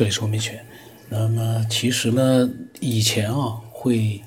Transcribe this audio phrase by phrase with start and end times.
[0.00, 0.58] 这里是文明权。
[1.10, 2.48] 那么其实呢，
[2.80, 4.18] 以前啊会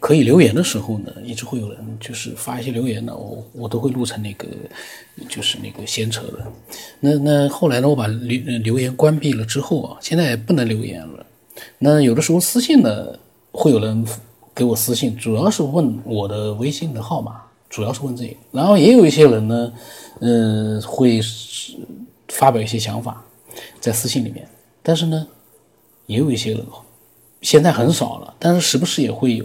[0.00, 4.48] 可以留言的时候呢，一直会有人就是发一些留言呢，我我都会录成那个
[5.28, 6.50] 就是那个闲扯的。
[6.98, 11.26] 那那后来呢，我把留留言关闭了之后啊，现在也不能留言了。
[11.78, 13.14] 那有的时候私信呢，
[13.52, 14.02] 会有人
[14.54, 18.34] 给我私信，主要是问我的微信的号码，主要是问这个。
[18.50, 19.72] 然后也有一些人呢，
[20.20, 21.20] 呃，会
[22.28, 23.22] 发表一些想法
[23.78, 24.48] 在私信里面，
[24.88, 25.26] 但是呢。
[26.06, 26.64] 也有一些人，
[27.42, 29.44] 现在很少了，但是时不时也会有。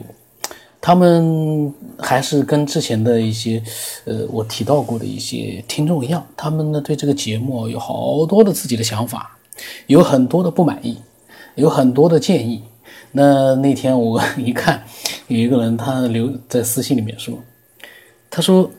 [0.80, 3.62] 他们还是跟之前的一些，
[4.06, 9.38] 呃，我提到过的一些听众一样，他们呢对这个节目有好多的自己的想法，
[9.88, 10.98] 有很多的不满意，
[11.56, 12.64] 有很多的建议。
[13.12, 14.86] 那那天我 一看，
[15.28, 17.38] 有一个人他留在私信里面说，
[18.30, 18.72] 他说，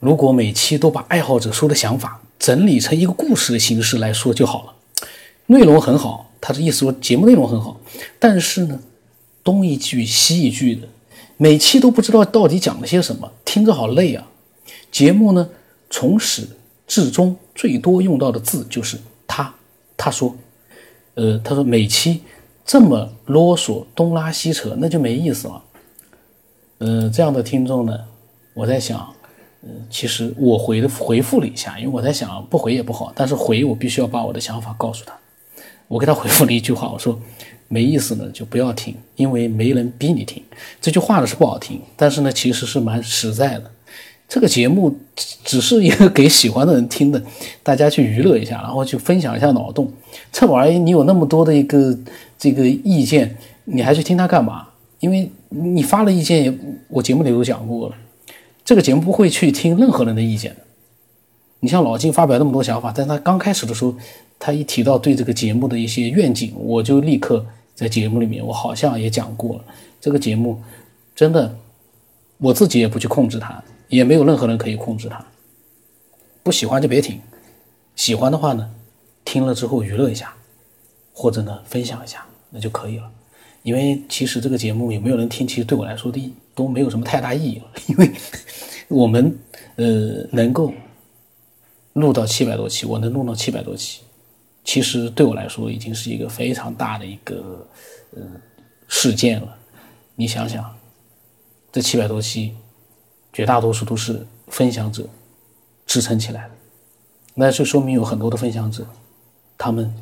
[0.00, 4.73] 如果每期都把爱好者说的想法整理成一个故事的形式来说就好了。
[5.46, 7.80] 内容很好，他的意思说节目内容很好，
[8.18, 8.80] 但是呢，
[9.42, 10.88] 东一句西一句的，
[11.36, 14.26] 每期都不知道到底讲了些什么，听着好累啊。
[14.90, 15.48] 节目呢，
[15.90, 16.48] 从始
[16.86, 19.54] 至终最多用到的字就是他，
[19.96, 20.34] 他说，
[21.14, 22.22] 呃，他说每期
[22.64, 25.62] 这么啰嗦东拉西扯，那就没意思了。
[26.78, 27.98] 呃，这样的听众呢，
[28.54, 28.98] 我在想，
[29.62, 35.12] 呃，其实我回的回复了一下，因为我在想不回也不好，但是回我必须要把我的想法告诉他。
[35.88, 37.20] 我给他回复了一句话，我说
[37.68, 40.42] 没意思呢，就不要听，因为没人逼你听。
[40.80, 43.70] 这句话呢是不好听，但是呢其实是蛮实在的。
[44.26, 44.96] 这个节目
[45.44, 47.22] 只是一个给喜欢的人听的，
[47.62, 49.92] 大家去娱乐一下，然后去分享一下脑洞。
[50.32, 51.96] 这玩意你有那么多的一个
[52.38, 54.68] 这个意见，你还去听他干嘛？
[55.00, 57.94] 因为你发了意见，我节目里都讲过了，
[58.64, 60.56] 这个节目不会去听任何人的意见的。
[61.64, 63.94] 你像老金发表那么多想法，但他刚开始的时候。
[64.36, 69.64] 他一提到对这个节目的一些愿景，我就立刻在节目里面，我好像也讲过了。
[70.00, 70.60] 这个节目
[71.14, 71.56] 真的，
[72.36, 75.24] 我自己也不去控制它，也没有任何人可以控制它。
[76.42, 77.18] 不喜欢就别听，
[77.96, 78.68] 喜欢的话呢，
[79.24, 80.34] 听了之后娱乐一下，
[81.14, 83.10] 或者呢分享一下，那就可以了。
[83.62, 87.64] 因为其实这个节目有没有人听，其实对我来说的都没有什么太大意义了。
[87.86, 88.10] 因为
[88.88, 89.38] 我们
[89.76, 90.70] 呃能够
[91.94, 94.02] 录到七百多期，我能录到七百多期。
[94.62, 97.66] 其实对我来说，已经是一个非常大的一个
[98.14, 98.22] 呃
[98.88, 99.48] 事件了。
[100.14, 100.64] 你想想，
[101.72, 102.54] 这七百多期，
[103.32, 105.04] 绝大多数都是分享者
[105.84, 106.50] 支撑起来的，
[107.34, 108.86] 那就说明有很多的分享者，
[109.58, 109.92] 他们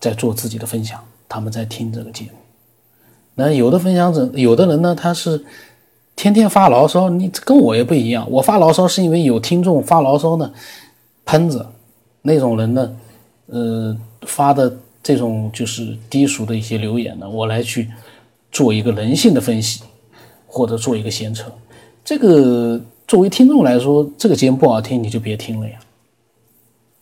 [0.00, 2.30] 在做自己的分享，他们在听这个节目。
[3.34, 5.44] 那有的分享者，有的人呢，他是
[6.16, 8.28] 天天发牢骚，你跟我也不一样。
[8.30, 10.52] 我发牢骚是因为有听众发牢骚呢，
[11.24, 11.66] 喷子
[12.22, 12.96] 那种人呢。
[13.52, 17.90] 呃，发的这种就是低俗的一些留言呢，我来去
[18.52, 19.82] 做一个人性的分析，
[20.46, 21.50] 或者做一个闲扯。
[22.04, 25.80] 这个作为听众来说，这个节目不好听，你就别听了呀。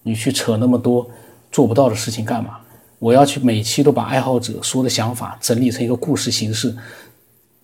[0.05, 1.07] 你去扯那么多
[1.53, 2.61] 做不到的事情干嘛？
[2.99, 6.75] 我要去每期都把爱好者说的想法整理成一个故事形式，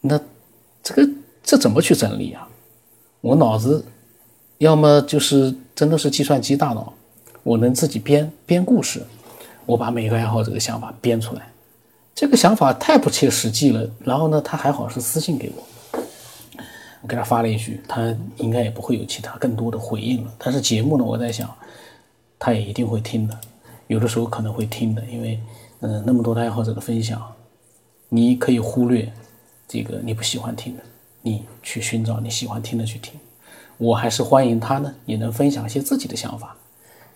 [0.03, 0.21] 那
[0.83, 1.09] 这个
[1.43, 2.47] 这怎么去整理啊？
[3.23, 3.83] 我脑子
[4.59, 6.93] 要么就是真的是计算机大脑。
[7.43, 9.03] 我能自己编编故事，
[9.67, 11.47] 我把每个爱好者的想法编出来，
[12.15, 13.87] 这个想法太不切实际了。
[14.03, 16.01] 然后呢，他还好是私信给我，
[17.03, 20.33] 我给他发了一句，他应该也不会有其他更多的回应了。
[20.39, 21.55] 但是节目呢，我在想，
[22.39, 23.39] 他也一定会听的，
[23.89, 25.39] 有的时候可能会听的，因为
[25.81, 27.21] 嗯，那么多的爱好者的分享，
[28.09, 29.13] 你可以忽略
[29.69, 30.83] 这个你不喜欢听的，
[31.21, 33.21] 你去寻找你喜欢听的去听。
[33.79, 36.57] 我还是欢迎他呢，也能分享一些自己的想法。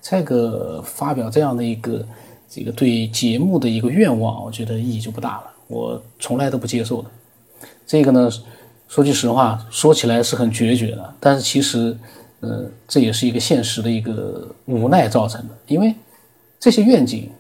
[0.01, 2.07] 这个发表这样的一个
[2.49, 5.45] 这个对节目的一个愿望，我觉得意义就不大了。
[5.67, 7.11] 我从来都不接受的。
[7.87, 8.31] 这个呢，
[8.87, 11.97] 说句实话，说起来是很决绝的，但是其实，
[12.41, 15.55] 呃，这也是一个现实的一个无奈造成的。
[15.67, 15.95] 因为
[16.59, 17.31] 这些愿景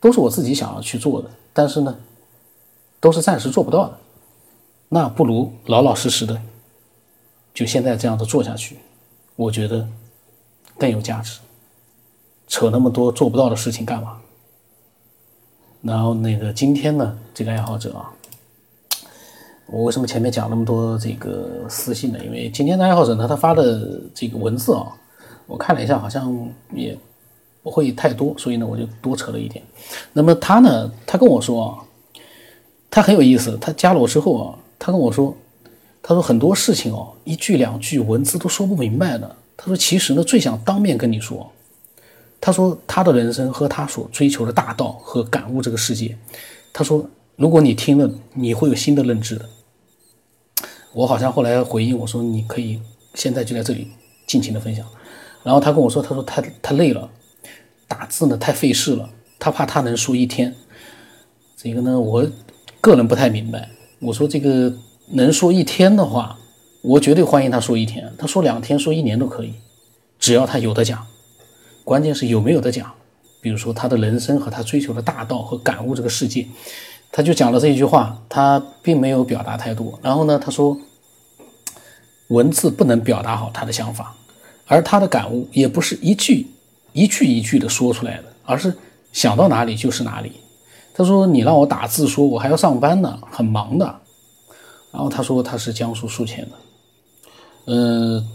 [0.00, 1.96] 都是我自己想要去做的，但是呢，
[3.00, 3.98] 都是暂时做不到的。
[4.88, 6.40] 那不如老老实实的，
[7.54, 8.78] 就现在这样子做下去，
[9.36, 9.86] 我觉得
[10.78, 11.38] 更有价值。
[12.48, 14.18] 扯那么多做不到的事情干嘛？
[15.80, 18.12] 然后那个今天呢，这个爱好者啊，
[19.66, 22.18] 我为什么前面讲那么多这个私信呢？
[22.24, 24.92] 因为今天的爱好者呢，他发的这个文字啊，
[25.46, 26.96] 我看了一下，好像也
[27.62, 29.64] 不会太多，所以呢，我就多扯了一点。
[30.12, 31.78] 那么他呢，他跟我说啊，
[32.90, 33.56] 他很有意思。
[33.58, 35.34] 他加了我之后啊，他跟我说，
[36.02, 39.36] 他说很多事情哦，一句两句文字都说不明白的。
[39.56, 41.50] 他说其实呢，最想当面跟你说。
[42.40, 46.18] 他说他的人生和他所追求的大道和感悟这个世界，
[46.72, 49.48] 他说如果你听了，你会有新的认知的。
[50.92, 52.80] 我好像后来回应我说你可以
[53.14, 53.86] 现在就在这里
[54.26, 54.84] 尽情的分享，
[55.44, 57.08] 然后他跟我说他说他他累了，
[57.86, 59.08] 打字呢太费事了，
[59.38, 60.52] 他怕他能说一天。
[61.56, 62.28] 这个呢我
[62.80, 63.70] 个人不太明白，
[64.00, 64.74] 我说这个
[65.08, 66.38] 能说一天的话，
[66.80, 69.54] 我绝对欢迎他说一天，他说两天说一年都可以，
[70.18, 71.06] 只要他有的讲。
[71.84, 72.92] 关键是有没有得讲，
[73.40, 76.46] 比如说他的人生和他追求的大道和感悟这个世界，
[77.10, 79.98] 他就讲了这一句话，他并没有表达太多。
[80.02, 80.78] 然后呢，他说，
[82.28, 84.14] 文字不能表达好他的想法，
[84.66, 86.46] 而他的感悟也不是一句
[86.92, 88.72] 一句一句的说出来的，而是
[89.12, 90.32] 想到哪里就是哪里。
[90.94, 93.96] 他说你让我打字说，我还要上班呢，很忙的。
[94.92, 96.56] 然后他说他是江苏宿迁的，
[97.66, 98.28] 嗯，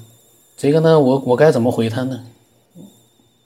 [0.58, 2.20] 这个呢，我我该怎么回他呢？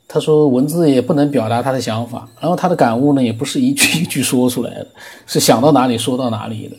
[0.08, 4.88] 他说文字也不能表达他的想法，然后他的感悟呢也不是一句 一句说出来的，
[5.26, 6.76] 是想到哪里说到哪里的。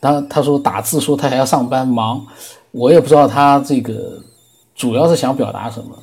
[0.00, 2.26] 他他说打字说他还要上班忙，
[2.72, 4.20] 我也不知道他这个
[4.74, 5.96] 主要是想表达什么，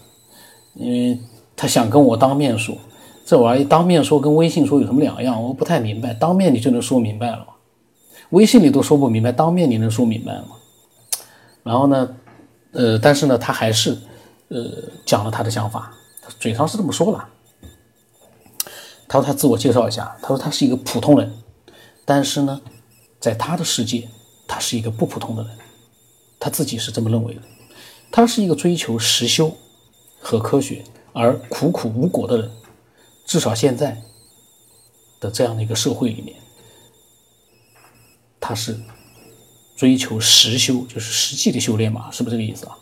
[0.73, 1.17] 因为
[1.55, 2.75] 他想跟我当面说，
[3.23, 5.41] 这玩意当面说跟微信说有什么两样？
[5.41, 7.45] 我不太明白，当面你就能说明白了？
[8.33, 10.55] 微信里都说不明白，当面你能说明白吗？
[11.61, 12.15] 然后呢，
[12.71, 13.95] 呃，但是呢，他还是
[14.47, 14.59] 呃
[15.05, 15.93] 讲了他的想法。
[16.39, 17.29] 嘴上是这么说了，
[19.07, 21.31] 他说他自我介绍一下，他说他是一个普通人，
[22.05, 22.59] 但是呢，
[23.19, 24.09] 在他的世界，
[24.47, 25.51] 他是一个不普通的人，
[26.39, 27.41] 他自己是这么认为的。
[28.11, 29.55] 他是一个追求实修
[30.19, 32.49] 和科学而苦苦无果的人，
[33.25, 34.01] 至少现在
[35.19, 36.35] 的这样的一个社会里面，
[38.45, 38.77] 他是
[39.73, 42.75] 追求实修，就是实际的修炼嘛，是不是这个意思啊？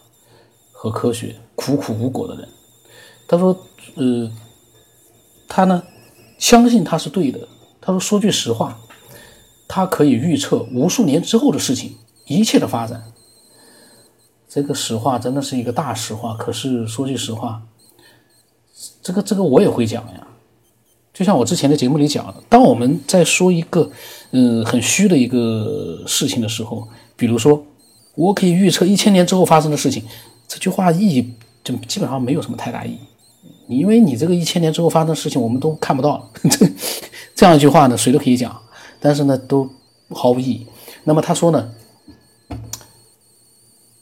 [0.71, 2.49] 和科学苦苦无果的人。
[3.27, 3.55] 他说
[3.93, 4.31] ：“呃，
[5.47, 5.83] 他呢，
[6.39, 7.47] 相信他是对的。
[7.79, 8.79] 他说，说句实话，
[9.67, 13.03] 他可以预测无数年之后的事情，一切的发展。
[14.49, 16.35] 这个实话真的是一个大实话。
[16.35, 17.61] 可是说句实话，
[19.03, 20.27] 这个这个我也会讲呀。
[21.13, 23.89] 就像我之前的节目里讲的，当我们在说一个
[24.31, 27.63] 嗯很虚的一个事情的时候，比如说
[28.15, 30.03] 我可以预测一千年之后发生的事情，
[30.47, 32.99] 这句话意义就基本上没有什么太大意义。”
[33.67, 36.29] 因为你这个一千年之后发生的事情，我们都看不到了。
[36.49, 36.69] 这
[37.33, 38.61] 这样一句话呢，谁都可以讲，
[38.99, 39.69] 但是呢，都
[40.09, 40.67] 毫无意义。
[41.05, 41.71] 那么他说呢，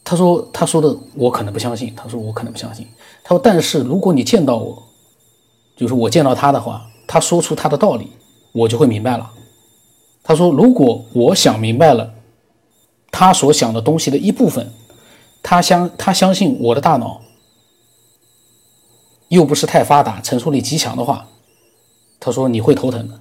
[0.04, 1.94] 他说他说的我可能不相信。
[1.96, 2.88] 他说我可能不相信。
[3.24, 4.82] 他说，但是如果你见到我，
[5.78, 8.12] 就是我见到他的话，他说出他的道理，
[8.52, 9.32] 我就会明白了。
[10.22, 12.14] 他说，如果我想明白了
[13.10, 14.72] 他所想的东西的一部分，
[15.42, 17.22] 他相他相信我的大脑。
[19.30, 21.28] 又不是太发达，承受力极强的话，
[22.20, 23.20] 他说你会头疼的。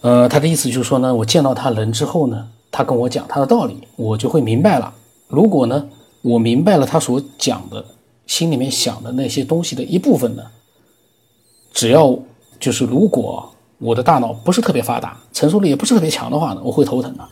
[0.00, 4.92] 呃，他的意思就是说呢，我见到他人之后呢，他跟我讲他的道理，我就会明白了。
[5.28, 5.88] 如果呢，
[6.22, 7.84] 我明白了他所讲的，
[8.26, 10.44] 心里面想的那些东西的一部分呢，
[11.72, 12.18] 只要
[12.58, 17.26] 就是如果我的大脑不是特别发达，承受力也不是特别强的话呢，我会头疼的。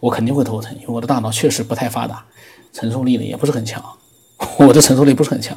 [0.00, 2.22] 我肯定会头疼，因为我的大脑确实不太发达，
[2.72, 3.82] 承受力呢也不是很强，
[4.58, 5.56] 我的承受力不是很强。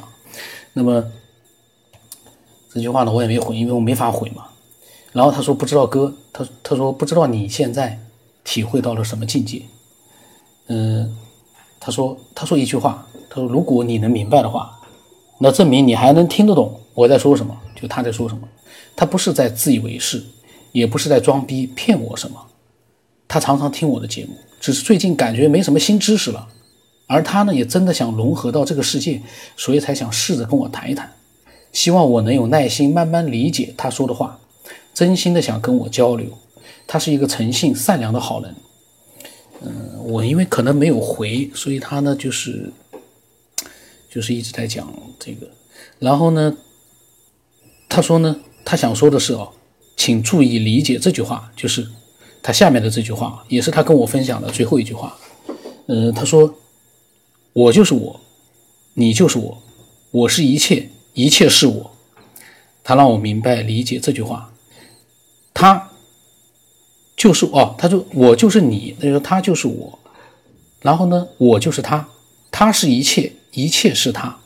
[0.72, 1.04] 那么
[2.72, 4.44] 这句话呢，我也没回，因为我没法回嘛。
[5.12, 7.98] 然后他说不知道哥，他他说不知道你现在
[8.44, 9.62] 体会到了什么境界。
[10.68, 11.16] 嗯，
[11.80, 14.77] 他说他说一句话，他说如果你能明白的话，
[15.38, 18.48] 那证明你还能听得懂我在说什么，就他在说什么。
[18.96, 20.22] 他不是在自以为是，
[20.72, 22.36] 也不是在装逼骗我什么。
[23.28, 26.48] 他常常听我的节目，只是最近感觉没什么新知识了。
[27.06, 29.22] 而他呢，也真的想融合到这个世界，
[29.56, 31.10] 所以才想试着跟我谈一谈，
[31.72, 34.38] 希望我能有耐心慢慢理解他说的话，
[34.92, 36.26] 真心的想跟我交流。
[36.86, 38.54] 他是一个诚信善良的好人。
[39.62, 42.72] 嗯，我因为可能没有回，所以他呢就是
[44.18, 45.46] 就是一直在讲这个。
[46.00, 46.56] 然后呢，
[47.88, 49.52] 他说呢，他想说的是哦，
[49.96, 51.86] 请注意理解这句话，就是
[52.42, 55.16] 他下面的这句话，也是他跟我分享的最后一句话。
[55.86, 56.52] 嗯，他说。
[57.54, 58.20] 我就是我，
[58.94, 59.62] 你就是我，
[60.12, 61.90] 我是一切，一切是我。
[62.84, 64.52] 他让我明白理解这句话。
[65.52, 65.90] 他
[67.16, 69.98] 就是哦，他说我就是你，他说他就是我。
[70.82, 72.08] 然后呢，我就是他，
[72.52, 74.38] 他是一切，一切是他。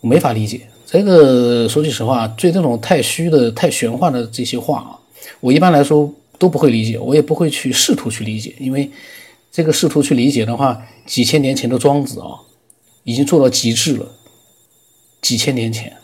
[0.00, 1.68] 我没法理解这个。
[1.68, 4.98] 说句实话，对这种太虚的、太玄幻的这些话啊，
[5.40, 8.90] 我一般来说都不会理解，我也不会去试图去理解，因为。
[9.52, 12.38] 这个试图去理解的话，几千年前的庄子啊，
[13.02, 14.06] 已经做到极致了。
[15.20, 15.96] 几千年前，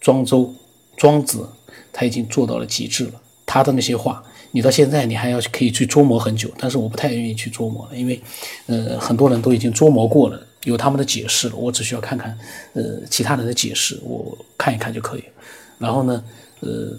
[0.00, 0.54] 庄周、
[0.96, 1.48] 庄子
[1.92, 3.20] 他已经做到了极致了。
[3.44, 6.50] 他的那些话，你到现在你还要可以去琢磨很久。
[6.56, 8.22] 但是我不太愿意去琢磨了，因为，
[8.66, 11.56] 呃，很多人都已经琢磨过了，有他们的解释了。
[11.56, 12.38] 我只需要看看，
[12.74, 15.24] 呃，其他人的解释，我看一看就可以。
[15.78, 16.24] 然后呢，
[16.60, 16.96] 呃，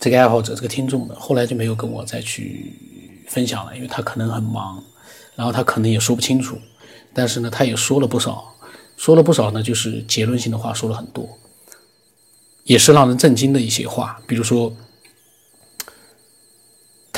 [0.00, 2.72] 这个爱好者，这个听众呢，后来就没有跟我再去
[3.28, 4.82] 分享了，因为他可能很忙，
[5.36, 6.58] 然后他可能也说不清楚。
[7.12, 8.54] 但是呢，他也说了不少，
[8.96, 11.28] 说了不少呢，就是结论性的话说了很多，
[12.64, 14.20] 也是让人震惊的一些话。
[14.26, 14.72] 比如说，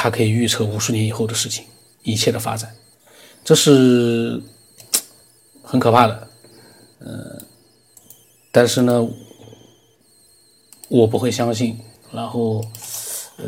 [0.03, 1.65] 他可以预测五十年以后的事情，
[2.03, 2.69] 一切的发展，
[3.45, 4.43] 这是
[5.63, 6.29] 很可怕的。
[6.99, 7.41] 呃，
[8.51, 9.09] 但是呢，
[10.89, 11.79] 我不会相信。
[12.11, 12.61] 然后，
[13.37, 13.45] 呃，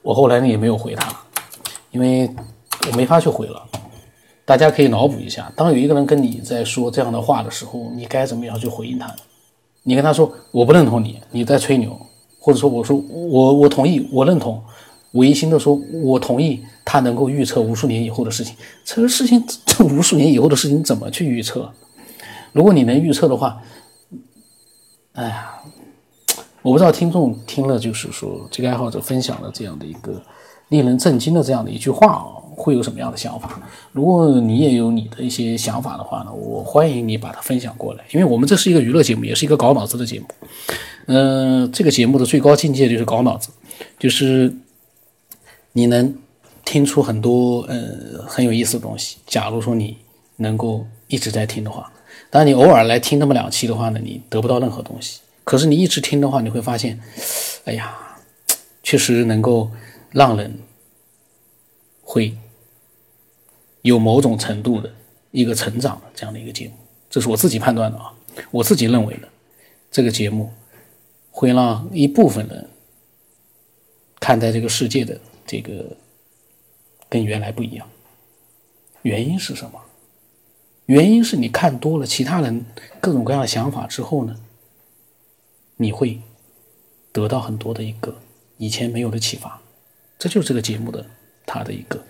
[0.00, 1.14] 我后来呢也没有回他，
[1.90, 2.34] 因为
[2.90, 3.68] 我没法去回了。
[4.46, 9.14] 大家可以脑补一下，当有一个人跟你在说这样的话的时候，你该怎么样去回应他？
[9.82, 12.00] 你跟他说我不认同你，你在吹牛，
[12.40, 14.64] 或者说我说我我同意，我认同，
[15.12, 18.54] 违心的说我同意，他能够预测无数年以后的事情。
[18.84, 21.72] 这个事情，这无数年以后的事情怎么去预测？
[22.52, 23.60] 如果你能预测的话，
[25.12, 25.54] 哎呀，
[26.62, 30.22] 我不知道听众听了就是说这个爱好者分享了这样的一个
[30.68, 32.26] 令人震惊的这样的一句话。
[32.60, 33.62] 会有什么样的想法？
[33.92, 38.04] 如果你也有你的一些想法的话呢，我欢迎你把它分享过来。
[38.10, 40.26] 因为我们这是一个娱乐节目，也是一个搞脑子的节目。
[41.06, 43.50] 嗯，这个节目的最高境界就是搞脑子，
[43.96, 44.52] 就是
[45.78, 46.12] 你能
[46.64, 49.18] 听出很多呃很有意思的东西。
[49.26, 49.96] 假如说你
[50.36, 51.92] 能够一直在听的话，
[52.30, 55.20] 当然你偶尔来听那么两期的话呢，你得不到任何东西。
[55.44, 57.00] 可是你一直听的话，你会发现，
[57.64, 57.96] 哎呀，
[58.82, 59.70] 确实能够
[60.10, 60.58] 让人
[62.02, 62.36] 会。
[63.82, 64.92] 有某种程度的
[65.30, 66.74] 一个成长的这样的一个节目，
[67.08, 68.12] 这是我自己判断的啊，
[68.50, 69.28] 我自己认为的，
[69.90, 70.52] 这个节目
[71.30, 72.68] 会让一部分人
[74.18, 75.96] 看待这个世界的这个
[77.08, 77.88] 跟原来不一样。
[79.02, 79.82] 原因是什么？
[80.86, 82.64] 原因是你看多了其他人
[83.00, 84.36] 各种各样的想法之后呢，
[85.76, 86.20] 你会
[87.12, 88.20] 得到很多的一个
[88.58, 89.62] 以前没有的启发，
[90.18, 91.06] 这就是这个节目的
[91.46, 92.04] 它的一个。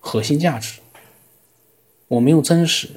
[0.00, 0.80] 核心价值，
[2.08, 2.88] 我们用真实、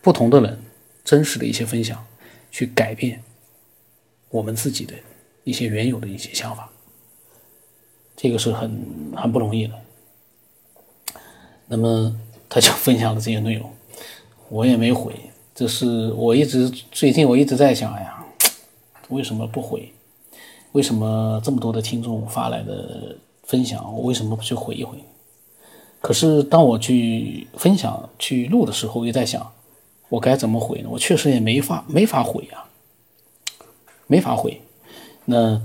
[0.00, 0.62] 不同的人
[1.04, 2.04] 真实的一些分享，
[2.50, 3.22] 去改变
[4.30, 4.94] 我们自己的
[5.44, 6.71] 一些原有的一些想法，
[8.22, 8.70] 这个是很
[9.16, 9.74] 很不容易的。
[11.66, 12.16] 那么
[12.48, 13.68] 他就分享了这些内容，
[14.48, 15.12] 我也没回。
[15.52, 18.24] 这是我一直最近我一直在想呀，
[19.08, 19.92] 为什么不回？
[20.70, 24.96] 为什么这么多的听众发来的分享，我为什么不去回一回？
[26.00, 29.52] 可是当我去分享、去录的时候，又在想，
[30.08, 30.88] 我该怎么回呢？
[30.88, 32.70] 我确实也没法、没法回啊，
[34.06, 34.62] 没法回。
[35.24, 35.60] 那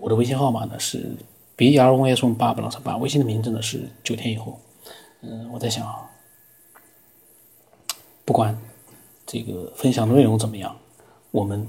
[0.00, 1.16] 我的微信号码呢是
[1.56, 4.58] b r o s 八八六三八，微信的名字呢是九天以后。
[5.22, 5.86] 嗯，我在想，
[8.24, 8.56] 不管
[9.26, 10.76] 这个分享的内容怎么样，
[11.30, 11.66] 我们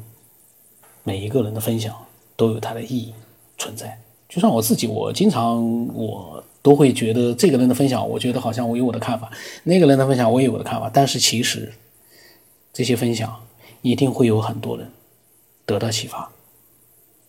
[1.03, 1.95] 每一个人的分享
[2.35, 3.13] 都有它的意义
[3.57, 3.99] 存在。
[4.27, 6.43] 就算我自己，我经常我。
[6.63, 9.27] 都会觉得这个人的分享，我觉得好像我有我的看法；
[9.65, 10.89] 那个人的分享，我也有我的看法。
[10.89, 11.73] 但是其实，
[12.71, 13.45] 这些分享
[13.81, 14.89] 一定会有很多人
[15.65, 16.31] 得到启发，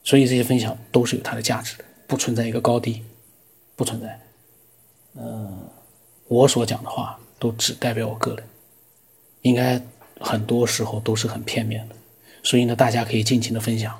[0.04, 1.84] 所以这些分享都是有它的价值的，
[2.14, 3.02] 不存在一个高低，
[3.74, 4.20] 不存在。
[5.16, 5.52] 嗯，
[6.28, 8.44] 我所讲的话都只代表我个人，
[9.42, 9.82] 应该
[10.20, 11.96] 很多时候都是很片面的。
[12.44, 13.92] 所以呢，大家可以尽情的分享，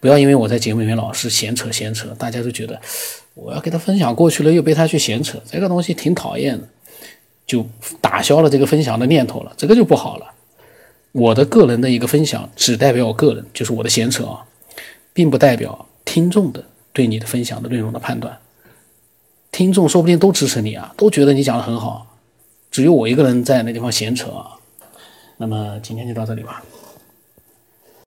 [0.00, 2.80] 不要因为我在节目里面老是闲扯闲扯，大家都觉得。
[3.34, 6.66] 我要给他分享过去了，又被他去闲扯，这个东西挺讨厌的，
[7.46, 7.66] 就
[8.00, 10.32] 打消了这个分享的念头了，这个就不好了。
[11.12, 14.46] 我的个人的一个分享只代表我个人，就是我的闲扯啊，
[15.12, 16.64] 并不代表听众的
[16.98, 18.36] 对你的分享的内容的判断。
[19.52, 22.18] 听众说不定都支持你啊，都觉得你讲的很好，
[22.72, 24.58] 只有我一个人在那地方闲扯啊。
[25.36, 26.60] 那么今天就到这里吧。